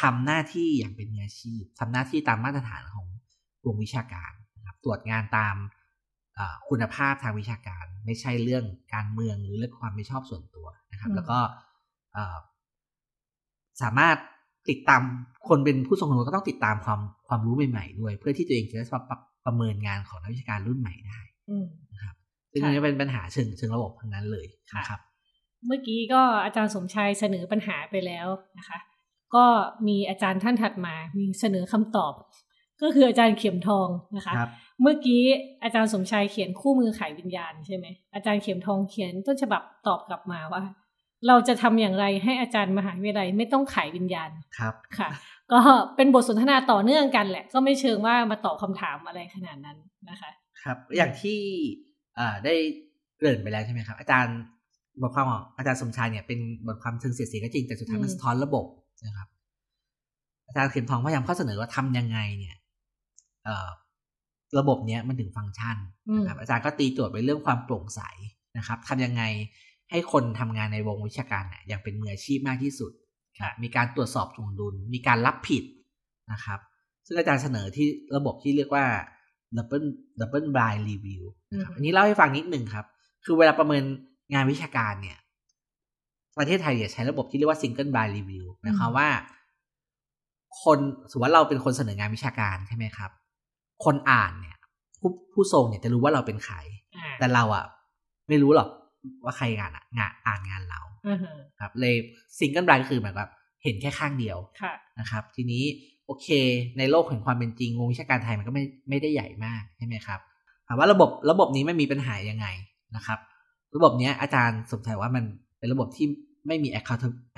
[0.00, 3.06] ทำหน้าที่อย่างเป็นมืออาชีพทำหน้าที่ตามมาตรฐานของ
[3.66, 5.54] วงวิชาการนะครับ ตรวจงานตาม
[6.68, 8.64] คุณภาพทางวิชาการ ไม่ใช่เรื่อง
[8.94, 11.38] การเมืองหรือเรื่องความไม่ชอบส่วนตัวนะครับ แล้วก็
[13.82, 14.16] สามารถ
[14.70, 15.02] ติดตาม
[15.48, 21.20] คนเป็นผู้ทรงคุณวุฒิก็ต้องติดตามความความรู้ใหม่ๆด้วย เพื่อที่ตัวเองจะได้ประประเมินงานของนักวิชาการรุ่นใหม่ได้
[21.92, 22.14] นะครับ
[22.52, 24.46] ซึ่งอันนี้เป็นปัญหาเชิงเชิงระบบทั้งนั้นเลย
[24.78, 25.00] นะครับ
[25.66, 28.26] เมื่อกี้ก็อาจารย์สมชัยเสนอปัญหาไปแล้ว
[28.58, 28.78] นะคะ
[29.34, 29.46] ก็
[29.88, 32.12] มีอาจารย์ท่านถัดมา มีเสนอคำตอบ
[32.82, 34.34] ก็คืออาจารย์เข็มทองนะคะ
[34.80, 35.22] เมื่อกี้
[35.62, 40.62] อาจารย์สมชัยเขียนคู่มือขายวิญญาณใช่ไหมอาจารย์เข็มทองเขียนต้นฉบับตอบกลับมาว่า
[41.28, 45.08] เราจะทำอย่างไรให้อาจารย์มหาวิทยาลัยไม่ต้องขายวิญญาณครับค่ะ
[45.52, 45.60] ก็
[45.96, 49.78] เป็นบทสนทนาต่อเนื่องกันแหละ ก็ไม่เชิงว่ามาตอบคำถามอะไรขนาดนั้น
[50.10, 50.30] นะคะ
[50.62, 51.38] ครับ อย่างที่
[52.44, 52.54] ได้
[53.18, 54.36] เกริ่นไปแล้วใช่ไหมครับ อาจารย์
[55.00, 58.66] บทความของอาจารย์สมชายเนี่ยเป็นบทความเชิงเสียดสีก็จริงแต่สุดท้ายมันสะท้อนระบบ
[59.06, 59.28] นะครับ
[60.46, 62.56] อาจารย์เข็มทองพยายามข้อเสนอว่าทำยังไงเนี่ย
[64.58, 65.76] ระบบเนี้ยมันถึงฟังก์ชัน
[66.18, 68.00] นะครับอาจารย์ก็ตีโจทย์ไปเรื่องความโปร่งใส
[68.58, 69.22] นะครับทำยังไง
[69.90, 72.92] ให้คนทำงานในวงวิชาการเนี่ยอย่างเป็นมืออาชีพมากที่สุด
[73.62, 75.64] มีการตรวจสอบถ่วงดุล มีการรับผิด
[76.32, 76.60] นะครับ
[77.06, 77.86] ซึ่งอาจารย์เสนอที่
[78.16, 78.84] ระบบที่เรียกว่า
[79.56, 79.88] double
[80.20, 81.22] double blind review
[81.52, 82.86] นะครับอันนี้เล่าให้ฟังนิดหนึ่งครับ
[83.24, 83.82] คือเวลาประเมิน
[84.34, 85.18] งานวิชาการเนี่ย
[86.38, 89.08] ประเทศไทยใช้ระบบที่เรียกว่า single blind review หมายความว่า
[90.62, 90.78] คน
[91.10, 93.10] สมมติว่าเราเป็นคนเสนองานวิชาการใช่ไหมครับ
[93.84, 94.56] คนอ่านเนี่ย
[95.00, 96.56] ผู้ผู้ทรงเนี่ยจะรู้ว่าเราเป็นใคร
[97.18, 97.64] แต่เราอะ
[98.28, 98.68] ไม่รู้หรอก
[99.24, 100.80] ว่าใครงานอะงานอ่านงานเรา
[101.60, 101.94] ครับ เลย
[102.38, 103.30] ซิงเกิลบรายก็คือแบบ
[103.62, 104.38] เห็นแค่ข้างเดียว
[105.00, 105.64] นะครับ ทีนี้
[106.06, 106.28] โอเค
[106.78, 110.20] ในโลกแห่งความเป็นจริงวงวิชาการไทยมันก็ไม่ไม่ได้ใหญ่มากใช่ไหมครับ
[110.66, 112.46] ถามว่าระบบระบบนี้ไม่มีปัญหายังไง
[112.96, 113.18] นะครับ
[113.76, 115.24] ระบบนี้อาจารย์สมชัยว่ามัน
[115.58, 116.06] เป็นระบบที่
[116.46, 116.68] ไม่มี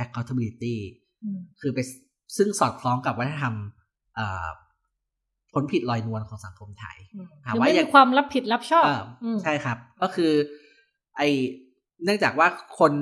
[0.03, 0.77] accountability
[1.61, 1.79] คือไป
[2.37, 3.55] ซึ่งสอดคล้องกับวัฒนธรรม
[5.57, 6.97] ผลผิดลอยนวลของสังคมไทย
[7.47, 8.87] ถามว่าไม่มีความรับผิดรับชอบ
[9.42, 10.33] ใช่ครับ ก็คือ
[11.16, 11.23] ไอ
[12.05, 12.92] เนื่องจากว่าคน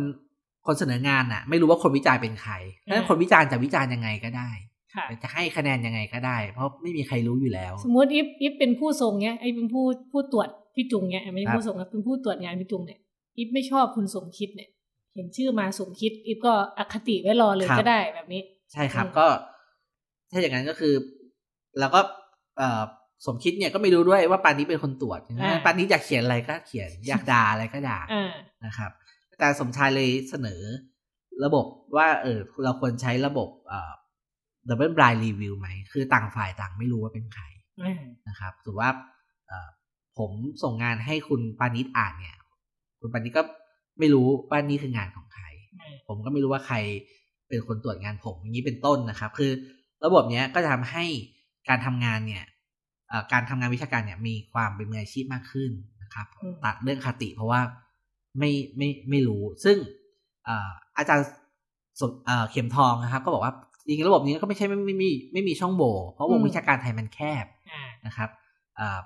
[0.66, 2.52] คนเสนองานอะ ไม่รู้ว่าคนวิจารณ์เป็นใคร
[2.86, 4.50] ดังนั้นคนวิจารณ์จะวิจารณ์ยังไงก็ได้
[5.22, 13.00] จะให้คะแนนยังไงก็ได้ เพราะไม่มีใครรู้อยู่แล้ว สมมติอิฟอิฟเป็นผู้ทรงเนี้ยไอเป็นผู้ผู้ตรวจพี่จุงเนี้ยไม่ใช่ผู้ทรงเป็นผู้ตรวจงานพี่จุงเนี่ย
[13.38, 14.70] อิฟไม่ชอบคุณสมคิดเนี่ย
[15.14, 19.26] เห็นชื่อมาสมคิดอิฟก็อคติไว้รอเลยก็ได้แบบนี้ ใช่ครับก็
[20.30, 20.94] ถ้าอย่างนั้นก็คือ
[21.78, 22.23] เราก็เอ
[23.26, 25.20] สมคิดเนี่ยก็ไม่รู้ด้วยว่าปานนี้เป็นคนตรวจ
[25.64, 27.98] ปานนี้อยากเขียนอะไรก็เขียนอยากด่าอะไรก็ด่า
[28.66, 28.90] นะครับ
[29.38, 30.62] แต่สมชายเลยเสนอ
[31.44, 33.48] ระบบว่า เออเราควรใช้ระบบ
[34.68, 37.44] ดับเบิลบรายรีวิวไหม คือต่างฝ่ายต่างไม่รู้ว่าเป็นใคร
[38.28, 38.90] นะครับถือว่า
[40.18, 40.30] ผม
[40.62, 42.36] ส่งงานให้คุณปานิชอ่านเนี่ย
[43.00, 43.42] คุณปานิชก็
[43.98, 45.44] ไม่รู้ว่านี่คืองานของใคร
[46.08, 46.76] ผมก็ไม่รู้ว่าใคร
[47.48, 49.50] เป็นคนตรวจงานผมอย่างนี้เป็นต้นนะครับ คือ
[50.04, 51.04] ระบบเนี้ยก็จะทำให้
[51.68, 52.44] การทำงานเนี่ย
[53.33, 55.70] การทำงานวิชาการเนี่ยมีความเป็นมืออาชีพมากขึ้น
[56.03, 56.27] นะครับ
[56.64, 57.61] ตัดเรื่องคติเพราะว่า
[58.38, 59.77] ไม่ไม่ไม่รู้ ซึ่ง
[60.96, 61.27] อาจารย์
[62.50, 63.53] เข็มทองนะครับ ก็บอกว่า
[63.87, 67.46] จริงๆระบบนี้ก็ไม่ใช่ไม่ไม่มีไม่มีช่องโหว่เพราะวงวิชาการไทยมันแคบ
[68.07, 68.31] นะครับ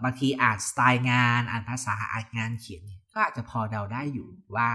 [0.03, 2.83] บางทีอ่านสไตล์งานอ่านภาษาอ่านงานเขียน
[3.15, 4.71] ก็อาจจะพอเดาได้อยู่ว่า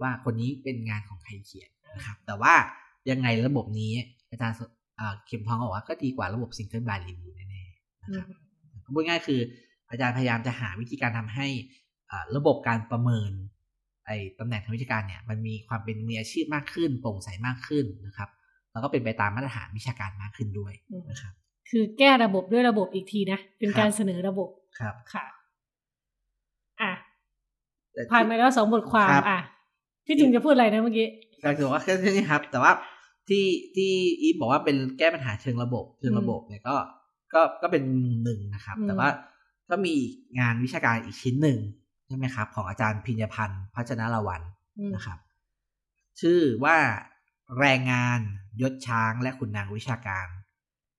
[0.00, 2.54] ว่าคนนี้เป็นงานของใครเขียนนะครับ แต่ว่า
[3.10, 3.92] ยังไงระบบนี้
[4.30, 4.56] อาจารย์
[5.26, 8.26] เข็มทองบอกว่าก็ดีกว่าระบบ single-blind review แน่ๆนะครับ
[8.94, 9.40] พูดง่ายคือ
[9.90, 11.46] อาจารย์พยายามจะหาวิธีการทำให้
[12.36, 13.30] ระบบการประเมิน
[14.06, 18.28] ไอ้ตำแหน่งทางวิชาการเนี่ยมันมีความเป็นมืออาชีพมากขึ้นโปร่งใสมากขึ้นนะครับ
[18.72, 20.72] แล้วก็เป็นไปตามมาตรฐานวิชาการมากขึ้นด้วย
[21.10, 21.32] นะครับ
[21.70, 25.24] คือแก้ระบบด้วยระบบอีกทีนะ เป็นการเสนอระบบครับค่ะ
[26.80, 26.92] อะ
[28.12, 29.40] ผ่านไปแล้วสองบทความอะ
[30.06, 31.08] ที่จริงจะพูดอะไรนะเมื่อกี้
[31.44, 32.72] ก็คือว่าแค่นี้ครับ แต่ว่า
[33.28, 36.76] ที่ที่อีฟบอกว่าเป็นแก้ปัญหาเชิงระบบเชิงระบบเนี่ยก็
[37.34, 39.08] ก็ก็เป็นมุมหนึ่งนะครับ แต่ว่า
[39.70, 39.94] ก็มี
[40.40, 41.58] งานวิชาการอีกชิ้นหนึ่ง
[42.08, 44.42] ใช่ไหมครับ ของอาจารย์พิญญพันธ์พัชนาลวัน
[44.94, 45.18] นะครับ
[46.20, 46.76] ชื่อว่า
[47.58, 48.20] แรงงาน
[48.62, 50.26] ยศช้างและขุนนางวิชาการ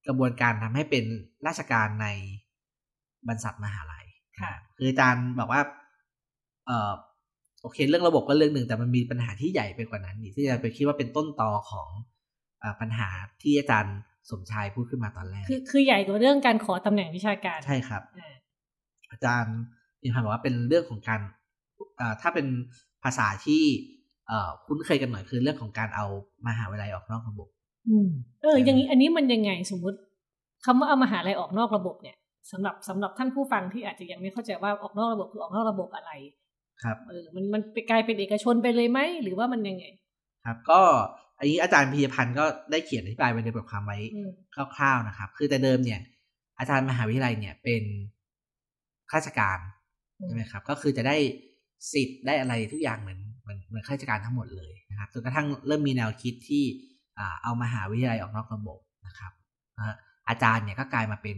[0.08, 1.06] กระบวนการทำให้เป็น
[1.48, 2.08] ราชการใน
[3.28, 4.06] บรรษัทมหาลัย
[4.42, 5.62] ค่ะคืออาจารย์บอกว่า
[6.66, 6.94] เออ
[7.62, 12.13] โอเค เรื่องระบบก็เรื่องหนึ่งแต่มันมีปัญหาที่ใหญ่ไปกว่านั้นอีกที่จะไปคิดว่าเป็นต้นตอของอ
[12.82, 13.08] ปัญหา
[13.42, 13.98] ที่อาจารย์
[14.32, 18.04] สมชายพูดขึ้นมาตอนแรก คือคือใหญ่กว่าเรื่องการขอตำแหน่งวิชาการ ใช่ครับ
[19.12, 19.56] อาจารย์
[20.04, 21.22] ยินพันบอกว่าเป็นเรื่องของการ
[22.22, 22.48] ถ้าเป็น
[23.04, 23.64] ภาษาที่
[24.28, 26.06] เอ่อคุ้นเคยกันหน่อยคือเรื่องของการเอา
[26.48, 27.48] มหาวิทยาลัยออกนอกระบบ
[27.90, 28.10] อืม
[28.42, 29.98] เออ อย่างนี้อันนี้มันยังไงสมมุติ
[30.66, 32.18] คำว่าเอามหาลัยออกนอกระบบเนี่ย
[32.52, 36.12] สำหรับสำหรับท่านผู้ฟังที่อาจจะยังไม่เข้าใจว่าออกนอกระบบคือออกนอกระบบอะไร
[36.84, 39.86] ครับ เออ มันมันไปกลายเป็นเอกชนไปเลยไหมหรือว่ามันยังไง
[40.46, 40.82] ครับ ก็
[41.44, 44.30] อันนี้อาจารย์พิยพันธ์ก็ได้เขียนอธิบายไว้ในบทความไว้อืม
[44.76, 46.02] คร่าวๆนะครับ คือแต่เดิมเนี่ย
[46.60, 47.84] อาจารย์มหาวิทยาลัยเนี่ยเป็น
[49.10, 49.60] ข้าราชการ
[50.26, 51.18] ใช่ไหมครับ ก็คือจะได้
[51.94, 56.64] สิทธิ์ได้อะไรทุกอย่างเหมือนเหมือนเหมือนข้าราชการทั้งหมดเลยนะครับจนกระทั่งเริ่มมีแนวคิดที่
[57.20, 59.32] อ่าเอามหาวิทยาลัยออกนอกระบบนะครับ
[59.78, 59.94] อ่า
[60.30, 61.38] อาจารย์เนี่ยก็กลายมาเป็น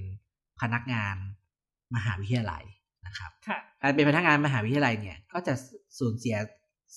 [0.62, 1.16] พนักงาน
[1.96, 2.64] มหาวิทยาลัย
[3.06, 5.54] นะครับค่ะการเป็นพนักงานมหาวิทยาลัยเนี่ย ก็จะ
[6.00, 6.36] สูญเสีย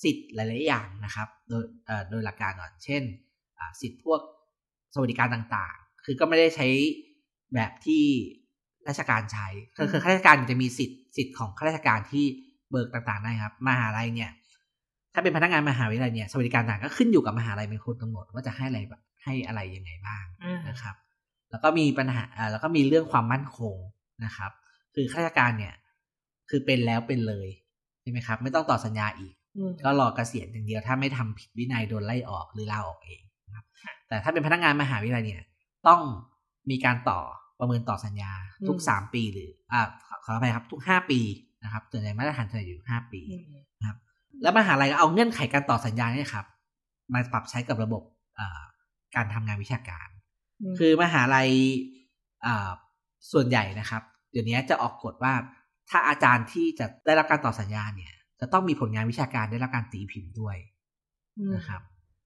[0.03, 3.03] สิทธิ์หลาย ๆ อย่างนะครับ โดยเอ่อโดยหลักการก่อน เช่น
[3.59, 4.21] อ่าสิทธิ์พวก
[4.95, 6.67] สวัสดิการต่าง ๆ คือก็ไม่ได้ใช้
[7.55, 8.05] แบบที่
[8.89, 12.25] ราชการใช้คือคือข้าราชการจะมีสิทธิ์สิทธิ์ของข้าราชการที่
[12.71, 14.31] เบิกต่างๆได้ครับ มหาลัยเนี่ย
[15.15, 20.97] ถ้าเป็นพนักงานมหาวิทยาลัยเนี่ย สวัสดิการต่างก็ขึ้นอยู่กับมหาลัยเป็นคนกำหนดว่าจะให้อะไรแบบให้อะไรยังไงบ้างอ่านนะครับ
[21.51, 23.77] แล้วก็มีปัญหาอ่าแล้วก็มีเรื่องความมั่นคง
[24.25, 24.51] นะครับ
[24.95, 25.75] คือข้าราชการเนี่ย
[26.51, 27.49] คือเป็นแล้วเป็นเลย
[28.01, 29.38] ใช่ไหมครับ ไม่ต้องต่อสัญญาอีกอืม
[29.85, 35.43] ก็รอเกษียณอย่างเดียวถ้าไม่ทำผิดวินัยโดนไล่ออกหรือลาออกเองนะครับค่ะแต่ถ้าเป็นพนักงานมหาวิทยาลัยเนี่ย
[35.89, 36.01] ต้อง
[36.71, 37.21] มีการต่อ
[37.61, 38.33] ประเมินต่อสัญญา
[38.69, 41.21] ทุกสามปีหรืออ่าขอขออภัยครับ ทุกห้าปี
[41.65, 43.97] นะครับส่วนใหญ่มาตรฐานเฉลี่ยอยู่ห้าปีอืม
[44.43, 46.47] แล้วมหาลัยก็เอาเงื่อนไขการต่อสัญญาเนี่ยครับ
[47.13, 48.03] มาปรับใช้กับระบบ
[48.37, 48.61] เอ่อ
[49.17, 50.09] การทำงานวิชาการ
[50.73, 51.49] มคือมหาลัย
[52.47, 52.71] อ่า
[53.33, 55.33] ส่วนใหญ่นะครับ เดี๋ยวนี้จะออกกฎว่า
[55.91, 60.57] ถ้าอาจารย์ที่จะได้รับการต่อสัญญาเนี่ย จะต้องมีผลงานวิชาการได้รับการตีพิมพ์ด้วย
[61.49, 61.83] มนะครับ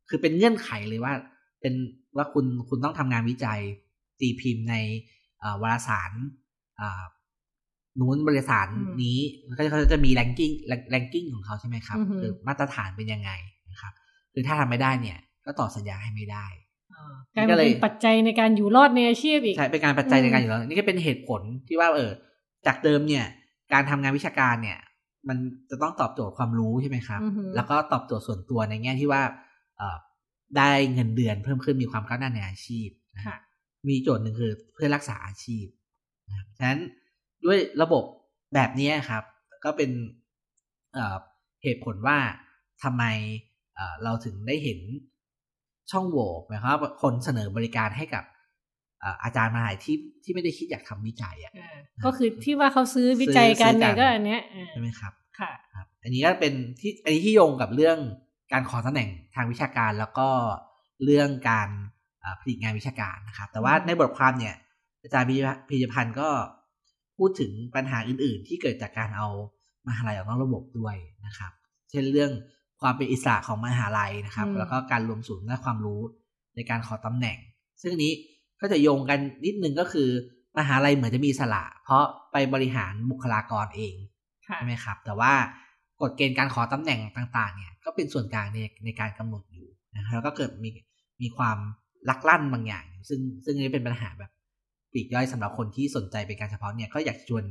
[0.08, 1.12] คือเป็นเงื่อนไขเลยว่า
[1.60, 1.74] เป็น
[2.16, 3.60] ว่าคุณคุณต้องทำงานวิจัย
[4.20, 4.76] ตีพิมพ์ใน
[5.40, 6.12] เอ่อวารสาร
[6.80, 7.02] อ่า
[8.00, 8.66] นู้นบริษัท
[9.02, 9.18] นี้
[9.58, 10.50] ก็เขาจะมีแรงกิ้ง
[10.90, 13.30] แรงกิ้งของเขาใช่ไหมครับคือมาตรฐานเป็นยังไง
[13.70, 13.92] นะครับ
[14.32, 16.46] คือถ้าทำไม่ได้เนี่ย ก็ต่อสัญญาให้ไม่ได้
[16.92, 22.10] อ่ากลายมาเป็นปัจจัยในการอยู่รอดในอาชีพอีกใช่เป็นการปัจจัยอืมในการอยู่แล้วนี่ก็เป็นเหตุผลที่ว่าเออ
[22.66, 23.24] จากเดิมเนี่ย
[23.72, 24.78] การทำงานวิชาการเนี่ย
[25.28, 25.38] มัน
[25.70, 29.22] จะต้องตอบโจทย์ความรู้ใช่ไหมครับอือหือแล้วก็ตอบโจทย์ส่วนตัวในแง่ที่ว่า
[29.76, 29.96] เออ
[30.56, 33.36] ได้เงินเดือนเพิ่มขึ้นมีความก้าวหน้าในอาชีพนะค่ะ
[33.88, 35.66] มีโจทย์หนึ่งคือเพื่อรักษาอาชีพ
[36.28, 36.80] นะครับฉะนั้น
[37.44, 38.04] ด้วยระบบ
[38.54, 39.24] แบบนี้ครับ
[39.64, 39.90] ก็เป็น
[40.94, 41.16] เอ่อ
[41.62, 42.18] เหตุผลว่า
[42.82, 43.04] ทำไม
[43.74, 44.80] เอ่อเราถึงได้เห็น
[45.90, 57.98] ช่องโหว่หมายความว่าคนเสนอบริการให้กับเอ่ออาจารย์มหาลัยที่ที่ไม่ได้คิดอยากทำวิจัยอะอ่าก็คือที่ว่าเขาซื้อวิจัยกันเนี่ยซื้อกันก็อันเนี้ยอ่าใช่ไหมครับค่ะครับ อันนี้ก็เป็นที่อันนี้ที่โยงกับเรื่อง
[58.52, 60.28] การขอตำแหน่งทางวิชาการแล้วก็
[61.04, 61.68] เรื่องการ
[62.20, 64.54] เอ่อผลิตงานวิชาการนะครับ แต่ว่าอืมในบทความเนี่ย
[65.02, 65.34] อาจารย์พิ
[65.68, 66.28] พิธพันธ์ก็
[67.18, 69.28] พูดถึงปัญหาอื่น ๆ ที่เกิดจากการเอา
[69.88, 71.52] มหาลัยออกนอกระบบด้วยนะครับ
[71.90, 72.30] เช่นเรื่อง
[72.80, 76.00] ความเป็นอิสระของมหาลัยนะครับอืมแล้วก็การรวมศูนย์ด้านความรู้
[76.56, 77.38] ในการขอตำแหน่ง
[77.82, 78.12] ซึ่งอันนี้
[78.62, 80.08] ก็จะโยงกันนิดนึงก็คือ
[80.58, 83.94] มหาลัยเหมือนจะมีอิสระเพราะไปบริหารบุคลากรเอง
[84.48, 85.32] ค่ะใช่ไหมครับ แต่ว่า
[86.02, 90.70] กฎเกณฑ์การขอตำแหน่งต่าง ๆ เนี่ย ก็เป็นส่วนกลางในในการกำหนดอยู่นะครับแล้วก็เกิดมี
[91.22, 91.58] มีความ
[92.08, 94.30] ลักลั่นบางอย่างอยู่ซึ่งซึ่งนี่เป็นปัญหาแบบ
[94.92, 97.44] ปลีกย่อยสำหรับคนที่สนใจเป็นการเฉพาะเนี่ยก็อยากชวน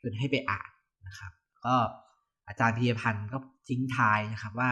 [0.00, 0.70] ชวนให้ไปอ่าน
[1.06, 1.32] นะครับ
[1.66, 1.74] ก็
[2.48, 4.70] อาจารย์พียพันธ์ก็ทิ้งท้ายนะครับว่า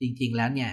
[0.00, 0.70] จริง ๆ แล้วเนี่ย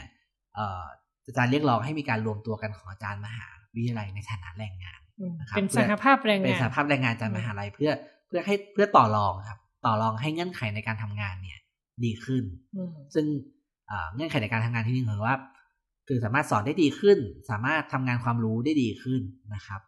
[0.55, 0.83] เอ่อ
[1.25, 7.91] อาจารย์เรียกร้องให้มีการรวมตัวกันของอาจารย์มหา วิทยาลัยในฐานะแรงงานอืมนะครับเป็นสหภาพแรงเป็นงานสหภาพแรงงานอาจารย์มหาลัยเพื่อ
[8.27, 11.59] เพื่อให้เพื่อต่อรองครับ ต่อรองให้เงื่อนไขในการทำงานเนี่ย
[12.03, 12.43] ดีขึ้น
[12.75, 13.25] อืมซึ่ง
[13.87, 15.37] เอ่อเงื่อนไขในการทำงานที่นี่คือว่า
[16.07, 17.17] คือสามารถสอนได้ดีขึ้น
[17.49, 19.21] สามารถทำงานความรู้ได้ดีขึ้น
[19.53, 19.81] นะครับ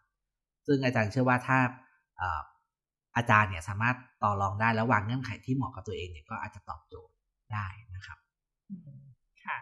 [0.67, 1.57] ซึ่งอาจารย์เชื่อว่าถ้า
[2.17, 2.41] เอ่อ
[3.17, 7.13] อาจารย์เนี่ยสามารถต่อรองได้แล้ววางเงื่อนไขที่เหมาะกับตัวเองเนี่ยก็อาจจะตอบโจทย์
[7.53, 8.17] ได้นะครับ
[8.69, 9.01] อืม
[9.45, 9.57] ค่ะ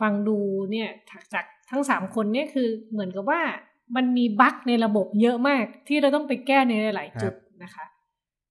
[0.00, 0.38] ฟังดู
[0.70, 3.40] เนี่ยจากจาก ทั้งสามคนเนี่ยคือเหมือนกับว่า
[3.96, 7.84] มันมีบั๊กในระบบเยอะมาก ที่เราต้องไปแก้ในหลายๆจุดนะคะ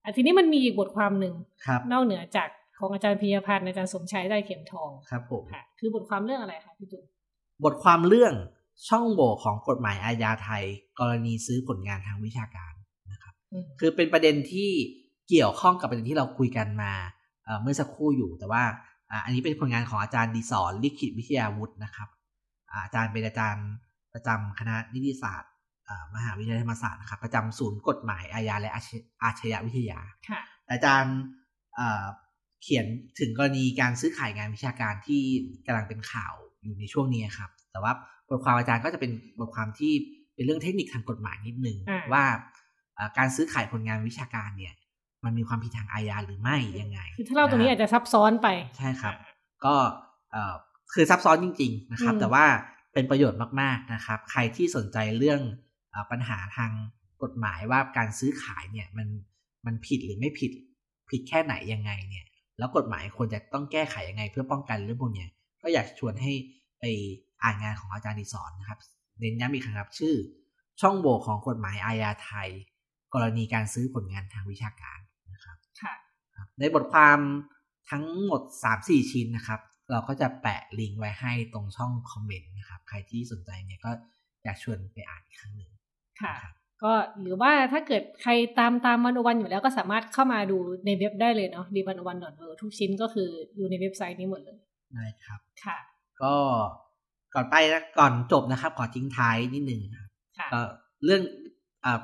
[0.04, 1.34] อะทีนี้มันมีอีกบทความหนึ่ง
[1.66, 2.48] ครับนอกเหนือจาก
[2.80, 7.02] ของอาจารย์พิยพันธ์อาจารย์สมชัยได้เข็มทองครับผมค่ะคือบทความเรื่องอะไรคะพี่จุ๊
[7.64, 8.34] บทความเรื่อง
[8.88, 10.64] ช่องโหว่ของกฎหมายอาญาไทย
[11.00, 12.74] กรณีซื้อผลงานทางวิชาการ
[13.12, 14.72] นะครับอืมคือเป็นประเด็นที่
[15.30, 16.94] เกี่ยวข้องกับประเด็นที่เราคุยกันมา
[17.46, 18.64] เอ่อเมื่อสักครู่อยู่แต่ว่า
[19.12, 22.08] อ่าอันนี้เป็นผลงานของอาจารย์ดีสอนลิขิตวิทยาวุฒินะครับ
[22.72, 23.68] อ่าอาจารย์เป็นอาจารย์
[24.14, 25.52] ประจำคณะนิติศาสตร์
[25.88, 28.90] อ่ามหาวิทยาลัยธรรมศาสตร์นะครับประจำศูนย์กฎหมายอาญาและอาช
[29.24, 30.00] อาชญาวิทยา
[30.30, 30.40] ค่ะ
[30.72, 31.16] อาจารย์
[31.76, 32.06] เอ่อ
[32.64, 32.86] เขียน
[33.20, 35.22] ถึงกรณีการซื้อขายงานวิชาการที่
[35.68, 37.94] กำลังเป็นข่าวอยู่ในช่วงนี้ครับ แต่ว่า
[38.30, 39.94] บทความอาจารย์ก็จะเป็นบทความที่
[40.36, 42.24] เป็นเรื่องเทคนิคทางกฎหมายนิดนึงอ่าว่า
[42.96, 44.74] เอ่อการซื้อขายผลงานวิชาการเนี่ย
[45.26, 49.16] มันมีความผิดทางอาญาหรือไม่ยังไง คือถ้าเราตรงนี้อาจจะซับซ้อนไป ใช่ครับ
[49.66, 49.76] ก็
[50.32, 50.56] เอ่อ
[50.94, 52.46] คือซับซ้อนจริง ๆ นะครับอืมแต่ว่า
[52.94, 55.42] เป็นประโยชน์มากๆนะครับ ใครที่สนใจเรื่อง
[55.94, 56.72] อาปัญหาทาง
[57.24, 59.08] กฎหมายว่าการซื้อขายเนี่ยมัน
[59.66, 60.52] มันผิดหรือไม่ผิด
[61.10, 62.26] ผิดแค่ไหนยังไงเนี่ย
[62.58, 65.30] แล้วกฎหมายควรจะต้องแก้ไขยังไง เพื่อป้องกันเรื่องพวกเนี้ย
[65.62, 66.34] ก็อยากชวนให้
[66.80, 66.84] ไป
[67.44, 68.80] อ่านงานของอาจารย์ดิสอนนะครับ
[69.20, 70.16] เน้นย้ำอีกครั้งครับชื่อ
[70.82, 72.50] ช่องโหว่ของกฎหมายอาญาไทย
[73.14, 75.00] กรณีการซื้อผลงานทางวิชาการ
[75.34, 75.94] นะครับค่ะ
[76.36, 77.20] ครับในบทความ
[77.92, 78.42] ทั้งหมด
[78.76, 79.60] 3-4 ชิ้นนะครับ
[79.92, 83.92] เราก็จะแปะลิงก์ไว้ให้ตรงช่องคอมเมนต์นะครับ ใครที่สนใจเนี่ยก็
[84.44, 85.72] อยากชวนไปอ่านอีกครั้งหนึ่ง
[86.22, 94.58] ค่ะนะครับก็หรือว่าถ้าเกิดใครตามตามวันวันอยู่แล้วก็สามารถเข้ามาดูในเว็บได้เลยเนาะดีวันวันดอทเทุกชิ้นก็คืออยู่ในเว็บไซต์นี้หมดเลย
[94.94, 95.78] ได้ครับค่ะ
[96.22, 96.34] ก็
[97.34, 100.60] ก่อนไปนะก่อนจบนะครับ ขอทิ้งท้ายนิดนึงครับค่ะก็
[101.06, 101.22] เรื่อง
[101.86, 102.00] อ่า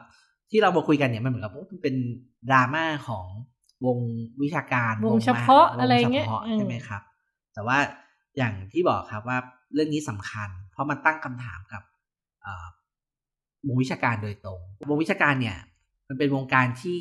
[0.49, 1.95] ที่เรามาคุยกันเนี่ยมันเหมือนกับว่ามันเป็น
[2.49, 3.25] ดราม่าของ
[3.85, 3.97] วง
[4.41, 7.01] วิชาการวงเฉพาะมหอะไรเงี้ยวงฉพาะอืมใช่ไหมครับ
[7.53, 7.77] แต่ว่า
[8.37, 9.37] อย่างที่บอกครับว่า
[9.73, 11.83] เรื่องนี้สำคัญ เพราะมันตั้งคำถามกับ
[12.41, 12.67] เอ่อ
[13.67, 15.57] วงวิชาการโดยตรง วงวิชาการเนี่ย
[16.07, 16.99] มันเป็นวงการที่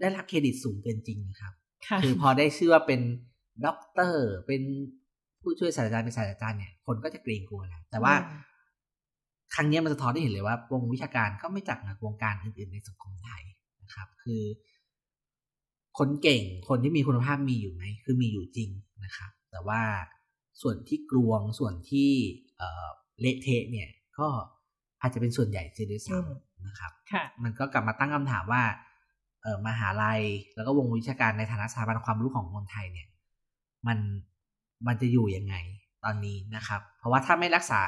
[0.00, 1.52] ได้รับเครดิตสูงเกินจริงนะครับ
[1.86, 3.00] ค่ะคือพอได้ชื่อว่าเป็น
[3.66, 4.62] ด็อกเตอร์ เป็น
[5.40, 8.42] ผู้ช่วยศาสตราจารย์เป็นศาสตราจารย์เนี่ยคนก็จะเกรงกลัวแล้วแต่ว่าอืม
[9.54, 13.42] ครั้งเนี้ยมันสะท้อนให้เห็นเลยว่าวงวิชาการก็ไม่ต่างกับวงการอื่นๆในสังคมไทย
[13.82, 14.42] นะครับ คือ
[15.98, 18.70] คนเก่งคนที่มีคุณภาพมีอยู่ไหมคือมีอยู่จริง
[19.04, 19.82] นะครับ แต่ว่า
[20.62, 22.10] ส่วนที่กลวงส่วนที่
[22.58, 22.88] เอ่อ
[23.20, 24.28] เละเทะเนี่ยก็
[25.00, 28.62] อาจจะเป็นส่วนใหญ่เสียด้วยซ้ำนะครับค่ะมันก็กลับมาตั้งคำถามว่า
[29.42, 30.22] เออมหาลัย
[30.54, 33.08] แล้วก็วงวิชาการในฐานะสถาบันความรู้ของคนไทยเนี่ย
[33.86, 33.98] มัน
[34.86, 35.54] มันจะอยู่ยังไง
[36.04, 37.80] ตอนนี้นะครับ เพราะว่าถ้าไม่รักษา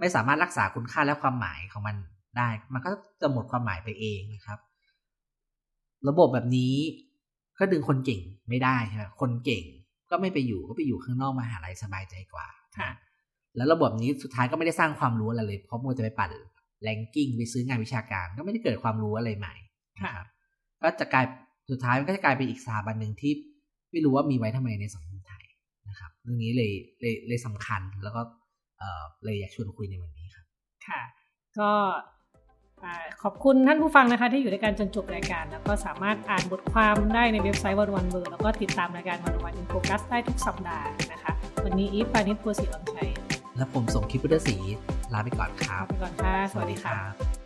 [0.00, 1.96] ไม่สามารถรักษาคุณค่าและความหมายของมัน
[2.38, 4.58] ได้ มันก็จะหมดความหมายไปเองนะครับ
[6.08, 6.74] ระบบแบบนี้
[7.58, 9.64] ก็ดึงคนเก่งไม่ได้ใช่ไหมคนเก่ง
[10.12, 12.46] ก็ไม่ไปอยู่ก็ไปอยู่ข้างนอกมหาลัยสบายใจกว่า
[12.78, 12.90] ค่ะ
[13.56, 16.30] แล้วระบบนี้สุดท้ายก็ไม่ได้สร้างความรู้อะไรเลย เพราะมัวจะไปปั่น
[16.82, 19.54] แรงกิ้งไปซื้องานวิชาการ ก็ไม่ได้เกิดความรู้อะไรใหม่
[19.96, 20.26] นะครับ
[20.82, 21.24] ก็จะกลาย
[21.70, 23.32] สุดท้ายมันก็จะกลายเป็นอีกสถาบันหนึ่งที่
[23.92, 25.44] ไม่รู้ว่ามีไว้ทำไมในสังคมไทย
[25.88, 28.22] นะครับ เรื่องนี้เลยเลยเลยสำคัญแล้วก็
[28.78, 30.46] เอ่อเลยอยากชวนคุยในวันนี้ครับ
[30.86, 31.00] ค่ะ
[31.58, 32.21] ก็อ่า
[33.22, 41.32] ขอบคุณท่านผู้ฟังนะคะ ที่อยู่ในรายการจนจบรายการ แล้วก็สามารถอ่านบทความได้ในเว็บไซต์วันวันเบอร์แล้วก็ติดตามรายการ One O One In Focus ได้ทุกสัปดาห์นะคะ
[41.64, 43.10] วันนี้อีฟปาณิส โพธิ์ศรีวังชัย
[43.56, 44.56] แล้วผมส่งคลิปพุทธศรี
[45.12, 47.41] ลาไปก่อนครัลาบไปก่อนค่ะสวัสดีค่ะรับ